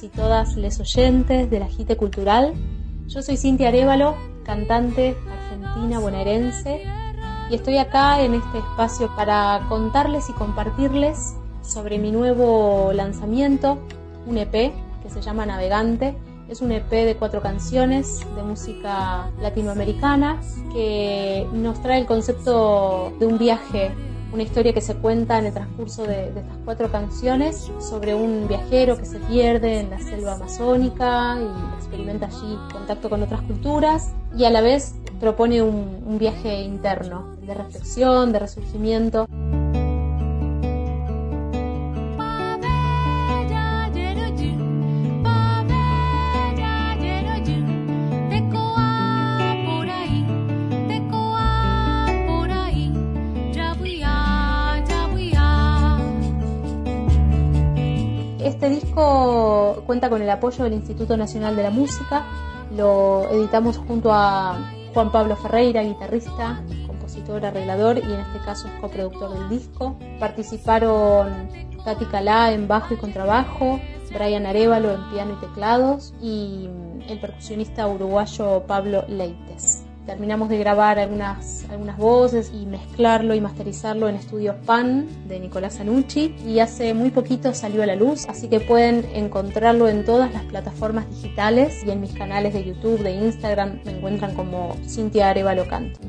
Y 0.00 0.08
todas 0.08 0.56
les 0.56 0.80
oyentes 0.80 1.50
de 1.50 1.58
la 1.60 1.66
Gite 1.66 1.98
Cultural. 1.98 2.54
Yo 3.08 3.20
soy 3.20 3.36
Cintia 3.36 3.68
Arevalo, 3.68 4.14
cantante 4.42 5.14
argentina 5.30 5.98
bonaerense, 5.98 6.82
y 7.50 7.54
estoy 7.54 7.76
acá 7.76 8.22
en 8.22 8.32
este 8.32 8.58
espacio 8.58 9.14
para 9.14 9.66
contarles 9.68 10.30
y 10.30 10.32
compartirles 10.32 11.34
sobre 11.62 11.98
mi 11.98 12.10
nuevo 12.10 12.92
lanzamiento, 12.94 13.76
un 14.26 14.38
EP 14.38 14.72
que 15.02 15.10
se 15.10 15.20
llama 15.20 15.44
Navegante. 15.44 16.16
Es 16.48 16.62
un 16.62 16.72
EP 16.72 16.90
de 16.90 17.16
cuatro 17.18 17.42
canciones 17.42 18.26
de 18.34 18.42
música 18.42 19.30
latinoamericana 19.42 20.40
que 20.72 21.46
nos 21.52 21.82
trae 21.82 22.00
el 22.00 22.06
concepto 22.06 23.12
de 23.20 23.26
un 23.26 23.36
viaje 23.36 23.94
una 24.32 24.42
historia 24.42 24.72
que 24.72 24.80
se 24.80 24.94
cuenta 24.94 25.38
en 25.38 25.46
el 25.46 25.52
transcurso 25.52 26.04
de, 26.04 26.32
de 26.32 26.40
estas 26.40 26.56
cuatro 26.64 26.90
canciones 26.90 27.70
sobre 27.80 28.14
un 28.14 28.48
viajero 28.48 28.96
que 28.96 29.04
se 29.04 29.18
pierde 29.20 29.80
en 29.80 29.90
la 29.90 29.98
selva 29.98 30.34
amazónica 30.34 31.38
y 31.38 31.76
experimenta 31.76 32.26
allí 32.26 32.58
contacto 32.72 33.10
con 33.10 33.22
otras 33.22 33.42
culturas 33.42 34.14
y 34.36 34.44
a 34.44 34.50
la 34.50 34.60
vez 34.60 34.94
propone 35.20 35.62
un, 35.62 36.02
un 36.04 36.18
viaje 36.18 36.62
interno 36.62 37.36
de 37.46 37.54
reflexión, 37.54 38.32
de 38.32 38.38
resurgimiento. 38.38 39.28
Cuenta 59.92 60.08
con 60.08 60.22
el 60.22 60.30
apoyo 60.30 60.64
del 60.64 60.72
Instituto 60.72 61.18
Nacional 61.18 61.54
de 61.54 61.64
la 61.64 61.70
Música, 61.70 62.24
lo 62.74 63.28
editamos 63.28 63.76
junto 63.76 64.10
a 64.10 64.58
Juan 64.94 65.12
Pablo 65.12 65.36
Ferreira, 65.36 65.82
guitarrista, 65.82 66.62
compositor, 66.86 67.44
arreglador 67.44 67.98
y 67.98 68.10
en 68.10 68.20
este 68.20 68.38
caso 68.42 68.68
es 68.68 68.80
coproductor 68.80 69.38
del 69.38 69.50
disco. 69.50 69.98
Participaron 70.18 71.46
Tati 71.84 72.06
Calá 72.06 72.52
en 72.52 72.68
bajo 72.68 72.94
y 72.94 72.96
contrabajo, 72.96 73.78
Brian 74.14 74.46
Arevalo 74.46 74.92
en 74.92 75.10
piano 75.10 75.34
y 75.34 75.46
teclados 75.46 76.14
y 76.22 76.70
el 77.06 77.20
percusionista 77.20 77.86
uruguayo 77.86 78.62
Pablo 78.66 79.04
Leites. 79.08 79.81
Terminamos 80.06 80.48
de 80.48 80.58
grabar 80.58 80.98
algunas, 80.98 81.64
algunas 81.70 81.96
voces 81.96 82.50
y 82.52 82.66
mezclarlo 82.66 83.34
y 83.34 83.40
masterizarlo 83.40 84.08
en 84.08 84.16
Estudios 84.16 84.56
Pan 84.66 85.06
de 85.28 85.40
Nicolás 85.40 85.80
Anucci 85.80 86.34
y 86.46 86.58
hace 86.58 86.94
muy 86.94 87.10
poquito 87.10 87.54
salió 87.54 87.82
a 87.82 87.86
la 87.86 87.96
luz, 87.96 88.26
así 88.28 88.48
que 88.48 88.60
pueden 88.60 89.04
encontrarlo 89.14 89.88
en 89.88 90.04
todas 90.04 90.32
las 90.32 90.44
plataformas 90.44 91.08
digitales 91.08 91.84
y 91.84 91.90
en 91.90 92.00
mis 92.00 92.12
canales 92.12 92.52
de 92.54 92.64
YouTube, 92.64 93.02
de 93.02 93.12
Instagram, 93.12 93.80
me 93.84 93.92
encuentran 93.92 94.34
como 94.34 94.76
Cintia 94.86 95.30
Arevalo 95.30 95.66
Canto. 95.66 96.00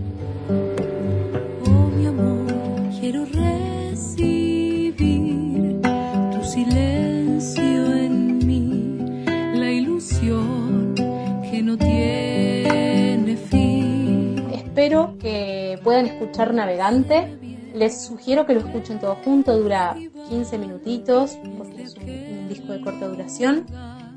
Escuchar 16.24 16.53
Navegante. 16.53 17.38
Les 17.74 18.06
sugiero 18.06 18.46
que 18.46 18.53
lo 18.53 18.60
escuchen 18.60 19.00
todo 19.00 19.15
junto, 19.24 19.58
dura 19.58 19.96
15 20.30 20.58
minutitos, 20.58 21.38
porque 21.58 21.84
es 21.84 21.96
un, 21.96 22.10
un 22.10 22.50
disco 22.50 22.72
de 22.72 22.82
corta 22.82 23.08
duración, 23.08 23.65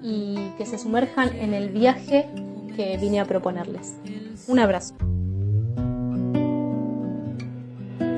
y 0.03 0.51
que 0.59 0.67
se 0.67 0.79
sumerjan 0.79 1.35
en 1.37 1.55
el 1.55 1.71
viaje 1.71 2.29
que 2.77 2.99
vine 2.99 3.21
a 3.21 3.25
proponerles. 3.25 3.97
Un 4.47 4.59
abrazo. 4.59 4.95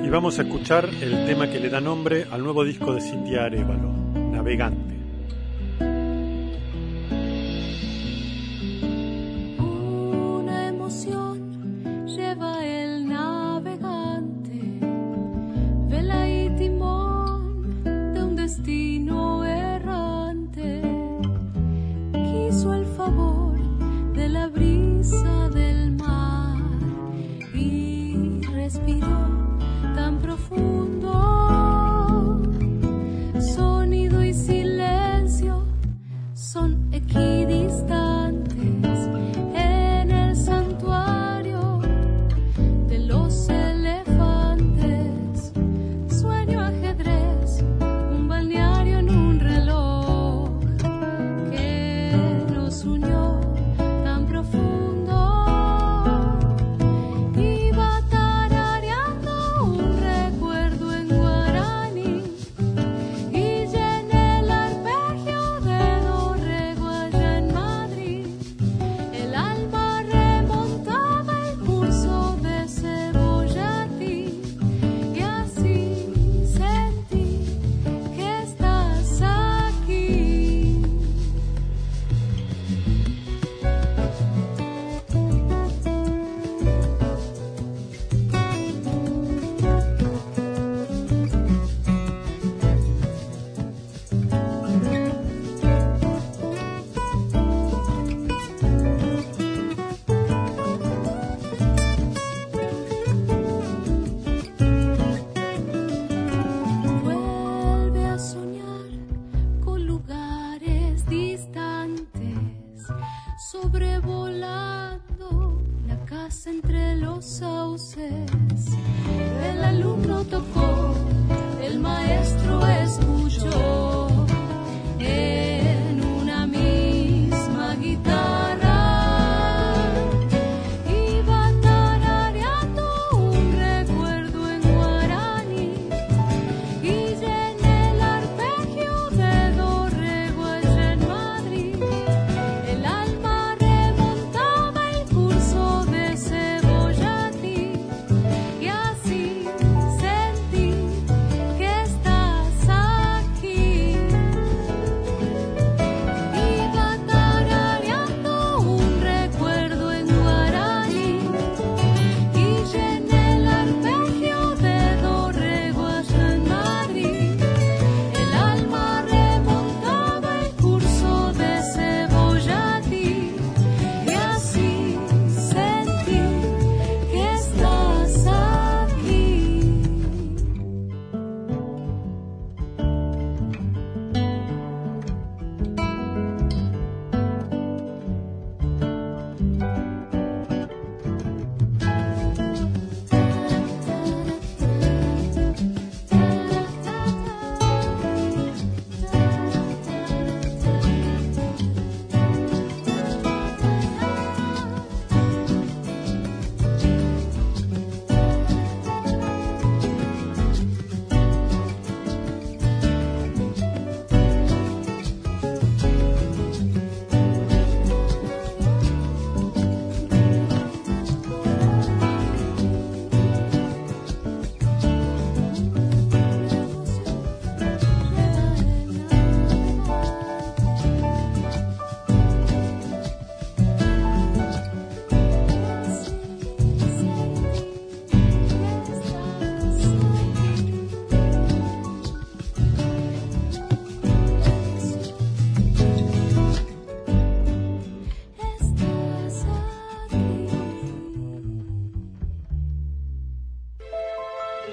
Y 0.04 0.10
vamos 0.10 0.38
a 0.38 0.42
escuchar 0.42 0.88
el 1.00 1.26
tema 1.26 1.48
que 1.48 1.60
le 1.60 1.68
da 1.68 1.80
nombre 1.80 2.26
al 2.30 2.42
nuevo 2.42 2.64
disco 2.64 2.92
de 2.92 3.00
Cintia 3.00 3.44
Arevalo, 3.44 3.92
Navegante. 4.32 4.97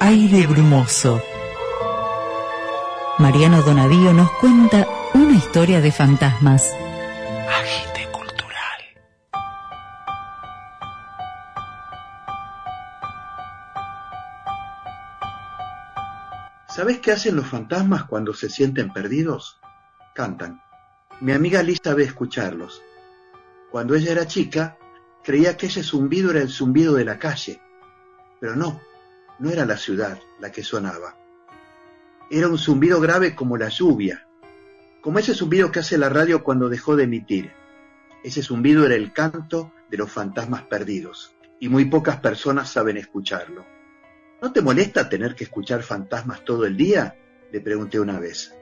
Aire 0.06 0.46
brumoso. 0.46 1.20
Mariano 3.18 3.64
Donavío 3.64 4.14
nos 4.14 4.32
cuenta 4.34 4.88
una 5.16 5.36
historia 5.36 5.82
de 5.82 5.92
fantasmas. 5.92 6.76
Agite 7.50 8.08
cultural. 8.12 8.80
¿Sabés 16.68 17.00
qué 17.00 17.12
hacen 17.12 17.36
los 17.36 17.48
fantasmas 17.48 18.04
cuando 18.04 18.36
se 18.36 18.48
sienten 18.48 18.94
perdidos? 18.94 19.60
Cantan. 20.14 20.62
Mi 21.20 21.32
amiga 21.32 21.64
Liz 21.64 21.80
sabe 21.84 22.04
escucharlos. 22.04 22.84
Cuando 23.72 23.96
ella 23.96 24.12
era 24.12 24.28
chica, 24.28 24.78
creía 25.24 25.58
que 25.58 25.66
ese 25.66 25.82
zumbido 25.82 26.30
era 26.30 26.42
el 26.42 26.50
zumbido 26.50 26.94
de 26.94 27.06
la 27.06 27.18
calle. 27.18 27.60
Pero 28.40 28.56
no, 28.56 28.80
no 29.40 29.50
era 29.50 29.66
la 29.66 29.78
ciudad 29.78 30.18
la 30.40 30.52
que 30.52 30.64
sonaba. 30.64 31.18
Era 32.30 32.48
un 32.48 32.58
zumbido 32.58 33.00
grave 33.00 33.36
como 33.36 33.58
la 33.58 33.70
lluvia, 33.70 34.28
como 35.02 35.20
ese 35.20 35.36
zumbido 35.36 35.72
que 35.72 35.80
hace 35.80 35.98
la 35.98 36.10
radio 36.10 36.44
cuando 36.44 36.70
dejó 36.70 36.96
de 36.96 37.04
emitir. 37.04 37.52
Ese 38.24 38.42
zumbido 38.42 38.86
era 38.86 38.96
el 38.96 39.14
canto 39.14 39.72
de 39.90 39.98
los 39.98 40.12
fantasmas 40.12 40.64
perdidos, 40.64 41.36
y 41.60 41.70
muy 41.70 41.86
pocas 41.86 42.18
personas 42.18 42.72
saben 42.72 42.98
escucharlo. 42.98 43.66
¿No 44.42 44.52
te 44.52 44.62
molesta 44.62 45.10
tener 45.10 45.36
que 45.36 45.44
escuchar 45.44 45.84
fantasmas 45.84 46.44
todo 46.44 46.66
el 46.66 46.76
día? 46.76 47.16
Le 47.52 47.62
pregunté 47.62 48.00
una 48.00 48.20
vez. 48.20 48.56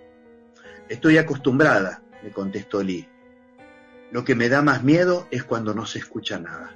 Estoy 0.89 1.17
acostumbrada, 1.17 2.03
me 2.21 2.31
contestó 2.31 2.83
Lee. 2.83 3.07
Lo 4.11 4.23
que 4.23 4.35
me 4.35 4.49
da 4.49 4.61
más 4.61 4.83
miedo 4.83 5.27
es 5.31 5.43
cuando 5.43 5.73
no 5.73 5.85
se 5.85 5.99
escucha 5.99 6.39
nada. 6.39 6.75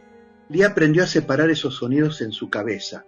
Lee 0.50 0.64
aprendió 0.64 1.04
a 1.04 1.08
separar 1.08 1.50
esos 1.50 1.76
sonidos 1.76 2.22
en 2.22 2.32
su 2.32 2.50
cabeza 2.50 3.06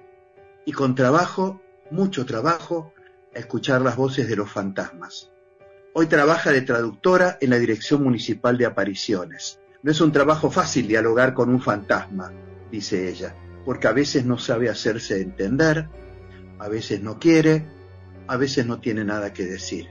y 0.70 0.72
con 0.72 0.94
trabajo, 0.94 1.60
mucho 1.90 2.28
trabajo, 2.28 2.94
a 3.36 3.40
escuchar 3.40 3.82
las 3.82 3.96
voces 3.96 4.28
de 4.28 4.36
los 4.36 4.52
fantasmas. 4.52 5.32
Hoy 5.96 6.06
trabaja 6.06 6.52
de 6.52 6.62
traductora 6.62 7.40
en 7.42 7.50
la 7.50 7.58
Dirección 7.58 8.04
Municipal 8.04 8.56
de 8.56 8.68
Apariciones. 8.68 9.60
No 9.82 9.90
es 9.92 10.00
un 10.00 10.12
trabajo 10.12 10.52
fácil 10.52 10.88
dialogar 10.88 11.34
con 11.34 11.50
un 11.50 11.60
fantasma, 11.60 12.32
dice 12.72 13.10
ella, 13.10 13.36
porque 13.66 13.88
a 13.88 13.94
veces 13.94 14.26
no 14.26 14.38
sabe 14.38 14.70
hacerse 14.70 15.20
entender, 15.20 15.90
a 16.60 16.70
veces 16.70 17.02
no 17.02 17.18
quiere, 17.18 17.66
a 18.28 18.38
veces 18.38 18.68
no 18.68 18.80
tiene 18.80 19.04
nada 19.04 19.34
que 19.34 19.46
decir. 19.46 19.90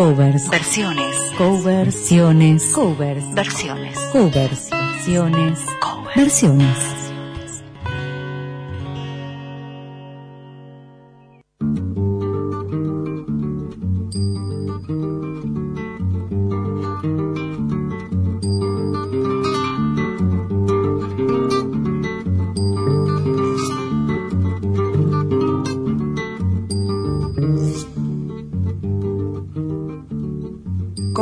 Covers. 0.00 0.48
Versiones. 0.48 1.14
Coversiones. 1.36 2.72
Covers. 2.72 3.22
Versiones. 3.34 3.98
Covers. 4.10 4.70
Versiones. 4.70 5.66
Versiones. 6.14 6.99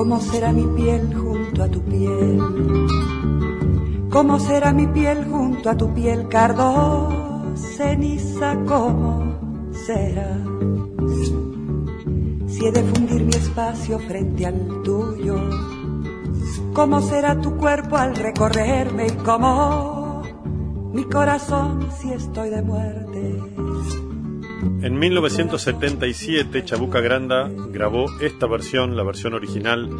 ¿Cómo 0.08 0.22
será 0.22 0.52
mi 0.54 0.64
piel 0.74 1.14
junto 1.14 1.62
a 1.62 1.68
tu 1.68 1.82
piel? 1.82 2.40
¿Cómo 4.10 4.38
será 4.38 4.72
mi 4.72 4.86
piel 4.86 5.26
junto 5.30 5.68
a 5.68 5.76
tu 5.76 5.92
piel, 5.92 6.28
cardo 6.28 7.54
ceniza? 7.54 8.56
¿Cómo 8.64 9.38
será? 9.70 10.34
Si 12.46 12.64
he 12.64 12.72
de 12.72 12.82
fundir 12.84 13.22
mi 13.22 13.34
espacio 13.34 13.98
frente 13.98 14.46
al 14.46 14.80
tuyo, 14.82 15.36
¿cómo 16.72 17.02
será 17.02 17.38
tu 17.38 17.58
cuerpo 17.58 17.98
al 17.98 18.16
recorrerme 18.16 19.08
y 19.08 19.16
cómo 19.26 20.22
mi 20.94 21.04
corazón 21.04 21.86
si 21.98 22.14
estoy 22.14 22.48
de 22.48 22.62
muerte? 22.62 23.37
En 24.80 24.96
1977, 24.96 26.64
Chabuca 26.64 27.00
Granda 27.00 27.50
grabó 27.50 28.06
esta 28.20 28.46
versión, 28.46 28.96
la 28.96 29.02
versión 29.02 29.34
original 29.34 29.90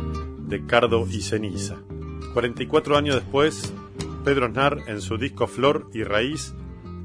de 0.48 0.64
Cardo 0.66 1.04
y 1.10 1.20
Ceniza. 1.20 1.78
44 2.32 2.96
años 2.96 3.16
después, 3.16 3.72
Pedro 4.24 4.46
Aznar, 4.46 4.78
en 4.86 5.00
su 5.00 5.18
disco 5.18 5.48
Flor 5.48 5.90
y 5.92 6.04
Raíz, 6.04 6.54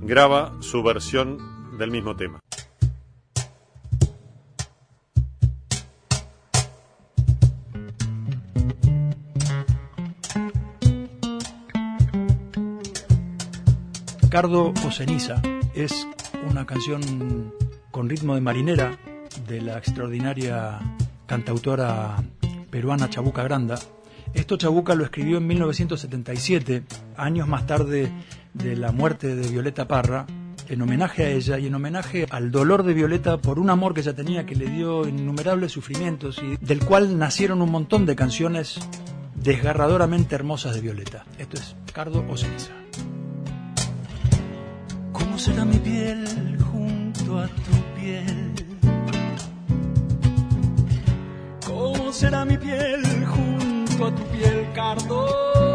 graba 0.03 0.53
su 0.59 0.83
versión 0.83 1.39
del 1.79 1.89
mismo 1.89 2.15
tema. 2.15 2.39
Cardo 14.29 14.73
o 14.85 14.91
Ceniza 14.91 15.41
es 15.73 16.07
una 16.49 16.65
canción 16.65 17.53
con 17.93 18.09
ritmo 18.09 18.33
de 18.33 18.41
marinera 18.41 18.97
de 19.47 19.61
la 19.61 19.77
extraordinaria 19.77 20.79
cantautora 21.27 22.15
peruana 22.71 23.07
Chabuca 23.07 23.43
Granda. 23.43 23.77
Esto 24.33 24.57
Chabuca 24.57 24.95
lo 24.95 25.03
escribió 25.03 25.37
en 25.37 25.45
1977, 25.45 26.85
años 27.15 27.47
más 27.47 27.67
tarde 27.67 28.11
de 28.55 28.75
la 28.75 28.91
muerte 28.91 29.35
de 29.35 29.47
Violeta 29.47 29.87
Parra, 29.87 30.25
en 30.69 30.81
homenaje 30.81 31.23
a 31.23 31.29
ella 31.29 31.59
y 31.59 31.67
en 31.67 31.75
homenaje 31.75 32.25
al 32.31 32.49
dolor 32.49 32.81
de 32.81 32.95
Violeta 32.95 33.37
por 33.37 33.59
un 33.59 33.69
amor 33.69 33.93
que 33.93 34.01
ella 34.01 34.15
tenía 34.15 34.47
que 34.47 34.55
le 34.55 34.71
dio 34.71 35.07
innumerables 35.07 35.71
sufrimientos 35.71 36.41
y 36.41 36.57
del 36.65 36.83
cual 36.83 37.19
nacieron 37.19 37.61
un 37.61 37.69
montón 37.69 38.07
de 38.07 38.15
canciones 38.15 38.79
desgarradoramente 39.35 40.33
hermosas 40.33 40.73
de 40.73 40.81
Violeta. 40.81 41.25
Esto 41.37 41.57
es 41.57 41.75
Cardo 41.93 42.25
o 42.27 42.37
Ceniza. 42.37 42.73
¿Cómo 45.11 45.37
será 45.37 45.63
mi 45.63 45.77
piel 45.77 46.57
junto 46.71 47.37
a 47.37 47.47
tu 47.47 47.82
¿Cómo 51.65 52.11
será 52.11 52.43
mi 52.43 52.57
piel 52.57 53.01
junto 53.25 54.07
a 54.07 54.15
tu 54.15 54.23
piel, 54.23 54.67
Cardo? 54.73 55.72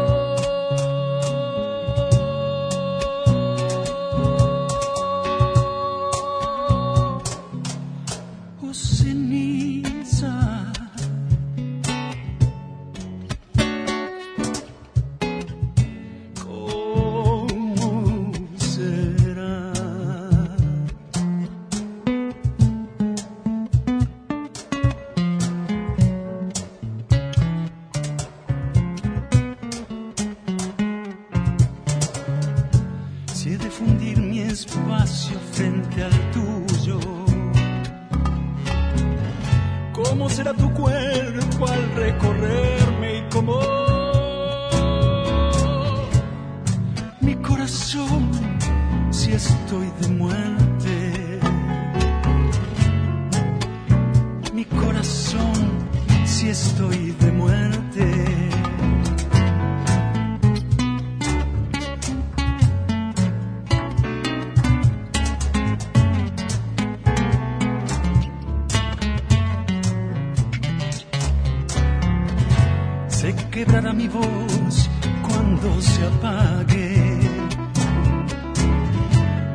quedará 73.51 73.93
mi 73.93 74.07
voz 74.07 74.89
cuando 75.27 75.81
se 75.81 76.03
apague. 76.05 77.19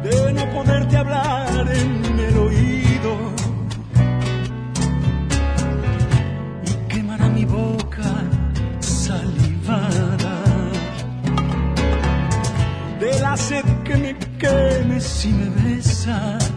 De 0.02 0.32
no 0.32 0.50
poderte 0.52 0.96
hablar 0.96 1.66
en 1.72 2.18
el 2.18 2.38
oído. 2.38 3.12
Y 6.66 6.92
quemará 6.92 7.28
mi 7.28 7.44
boca 7.44 8.10
salivada. 8.80 10.36
De 13.00 13.20
la 13.20 13.36
sed 13.36 13.64
que 13.84 13.96
me 13.96 14.16
queme 14.38 15.00
si 15.00 15.28
me 15.28 15.48
besas. 15.50 16.53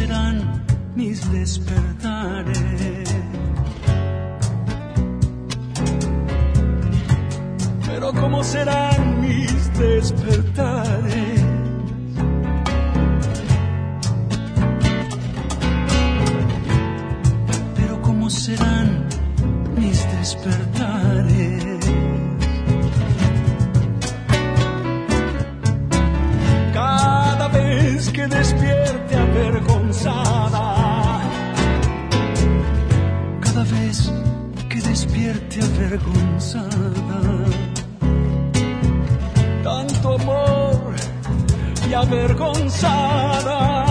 Serán 0.00 0.64
mis 0.94 1.18
despertares. 1.30 3.08
Pero 7.86 8.12
cómo 8.12 8.42
serán 8.42 9.20
mis 9.20 9.78
despertares. 9.78 11.42
Pero 17.76 18.02
cómo 18.02 18.30
serán 18.30 19.06
mis 19.76 19.98
despertares. 20.16 21.80
Cada 26.72 27.48
vez 27.48 28.08
que 28.10 28.26
despierte 28.26 28.89
Cada 33.40 33.64
vez 33.64 34.12
que 34.68 34.80
despierte 34.80 35.60
avergonzada. 35.60 37.20
Tanto 39.64 40.14
amor 40.14 40.94
y 41.88 41.94
avergonzada. 41.94 43.89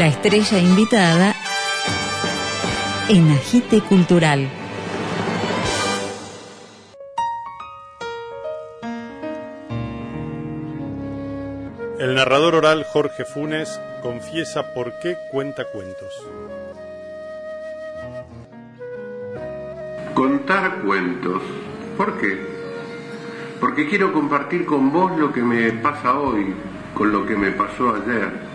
La 0.00 0.06
estrella 0.06 0.58
invitada 0.58 1.34
en 3.10 3.30
Agite 3.32 3.82
Cultural. 3.82 4.48
El 11.98 12.14
narrador 12.14 12.54
oral 12.54 12.84
Jorge 12.84 13.26
Funes 13.26 13.78
confiesa 14.00 14.72
por 14.72 14.98
qué 15.00 15.18
cuenta 15.30 15.66
cuentos. 15.70 16.26
Contar 20.14 20.80
cuentos. 20.80 21.42
¿Por 21.98 22.16
qué? 22.16 22.40
Porque 23.60 23.86
quiero 23.86 24.14
compartir 24.14 24.64
con 24.64 24.90
vos 24.90 25.12
lo 25.18 25.30
que 25.30 25.42
me 25.42 25.70
pasa 25.72 26.18
hoy, 26.18 26.54
con 26.94 27.12
lo 27.12 27.26
que 27.26 27.36
me 27.36 27.50
pasó 27.50 27.96
ayer, 27.96 28.49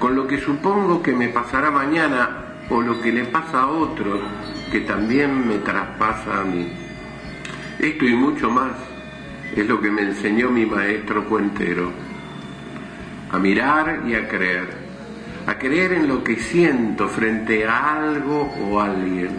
con 0.00 0.16
lo 0.16 0.26
que 0.26 0.40
supongo 0.40 1.02
que 1.02 1.12
me 1.12 1.28
pasará 1.28 1.70
mañana 1.70 2.56
o 2.70 2.80
lo 2.80 3.00
que 3.02 3.12
le 3.12 3.26
pasa 3.26 3.60
a 3.60 3.66
otro 3.68 4.18
que 4.72 4.80
también 4.80 5.46
me 5.46 5.58
traspasa 5.58 6.40
a 6.40 6.44
mí. 6.44 6.72
Esto 7.78 8.06
y 8.06 8.14
mucho 8.14 8.50
más 8.50 8.72
es 9.54 9.66
lo 9.68 9.78
que 9.78 9.90
me 9.90 10.02
enseñó 10.02 10.48
mi 10.50 10.64
maestro 10.64 11.26
cuentero. 11.28 11.92
A 13.30 13.38
mirar 13.38 14.02
y 14.06 14.14
a 14.14 14.26
creer. 14.26 14.68
A 15.46 15.58
creer 15.58 15.92
en 15.92 16.08
lo 16.08 16.24
que 16.24 16.36
siento 16.36 17.06
frente 17.06 17.66
a 17.66 17.96
algo 17.96 18.50
o 18.64 18.80
alguien. 18.80 19.38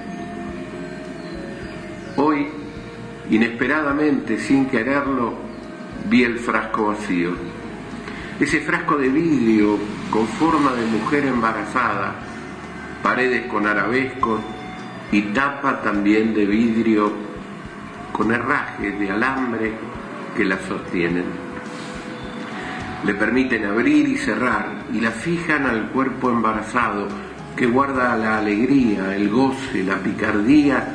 Hoy, 2.18 2.48
inesperadamente, 3.32 4.38
sin 4.38 4.68
quererlo, 4.68 5.34
vi 6.08 6.24
el 6.24 6.38
frasco 6.38 6.88
vacío. 6.88 7.32
Ese 8.40 8.60
frasco 8.60 8.98
de 8.98 9.10
vidrio 9.10 9.80
con 10.12 10.28
forma 10.28 10.74
de 10.74 10.86
mujer 10.88 11.26
embarazada, 11.26 12.16
paredes 13.02 13.48
con 13.48 13.66
arabescos 13.66 14.42
y 15.10 15.22
tapa 15.34 15.82
también 15.82 16.34
de 16.34 16.46
vidrio 16.46 17.14
con 18.12 18.32
herrajes 18.32 19.00
de 19.00 19.10
alambre 19.10 19.72
que 20.36 20.44
la 20.44 20.60
sostienen. 20.68 21.24
Le 23.06 23.14
permiten 23.14 23.66
abrir 23.66 24.08
y 24.10 24.18
cerrar 24.18 24.84
y 24.94 25.00
la 25.00 25.12
fijan 25.12 25.66
al 25.66 25.88
cuerpo 25.90 26.30
embarazado 26.30 27.08
que 27.56 27.66
guarda 27.66 28.18
la 28.18 28.40
alegría, 28.40 29.16
el 29.16 29.30
goce, 29.30 29.82
la 29.84 29.98
picardía 29.98 30.90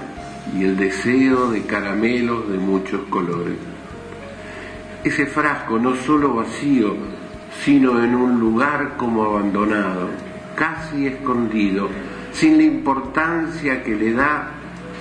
y 0.55 0.63
el 0.63 0.77
deseo 0.77 1.51
de 1.51 1.63
caramelos 1.63 2.51
de 2.51 2.59
muchos 2.59 3.01
colores. 3.09 3.57
Ese 5.03 5.27
frasco 5.27 5.79
no 5.79 5.97
solo 5.97 6.35
vacío, 6.35 7.16
sino 7.65 8.03
en 8.03 8.15
un 8.15 8.39
lugar 8.39 8.97
como 8.97 9.25
abandonado, 9.25 10.09
casi 10.55 11.07
escondido, 11.07 11.89
sin 12.33 12.59
la 12.59 12.65
importancia 12.65 13.83
que 13.83 13.95
le 13.95 14.13
da 14.13 14.51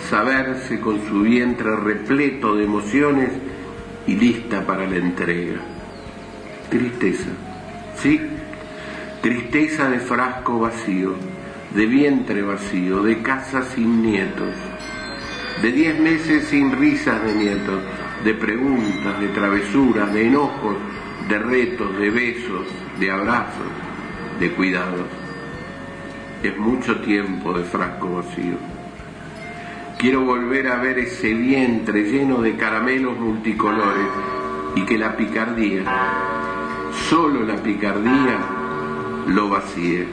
saberse 0.09 0.79
con 0.79 1.05
su 1.07 1.21
vientre 1.21 1.75
repleto 1.75 2.55
de 2.55 2.63
emociones 2.63 3.29
y 4.07 4.15
lista 4.15 4.65
para 4.65 4.85
la 4.87 4.97
entrega. 4.97 5.59
Tristeza, 6.69 7.29
¿sí? 7.97 8.19
Tristeza 9.21 9.89
de 9.89 9.99
frasco 9.99 10.59
vacío, 10.59 11.13
de 11.73 11.85
vientre 11.85 12.41
vacío, 12.41 13.01
de 13.03 13.21
casa 13.21 13.63
sin 13.63 14.01
nietos, 14.01 14.53
de 15.61 15.71
diez 15.71 15.99
meses 15.99 16.47
sin 16.47 16.71
risas 16.71 17.23
de 17.23 17.35
nietos, 17.35 17.81
de 18.23 18.33
preguntas, 18.33 19.19
de 19.19 19.27
travesuras, 19.29 20.13
de 20.13 20.27
enojos, 20.27 20.75
de 21.29 21.39
retos, 21.39 21.97
de 21.97 22.09
besos, 22.09 22.67
de 22.99 23.11
abrazos, 23.11 23.67
de 24.39 24.51
cuidados. 24.51 25.07
Es 26.43 26.57
mucho 26.57 26.99
tiempo 27.01 27.53
de 27.53 27.63
frasco 27.63 28.15
vacío. 28.15 28.57
Quiero 29.97 30.21
volver 30.21 30.67
a 30.67 30.77
ver 30.77 30.99
ese 30.99 31.33
vientre 31.33 32.03
lleno 32.03 32.41
de 32.41 32.55
caramelos 32.55 33.17
multicolores 33.17 34.07
y 34.75 34.83
que 34.83 34.97
la 34.97 35.15
picardía, 35.15 35.83
solo 37.09 37.43
la 37.43 37.55
picardía, 37.55 38.39
lo 39.27 39.49
vacíe. 39.49 40.07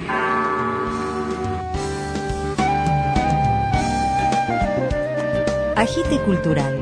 Agite 5.77 6.19
Cultural, 6.21 6.82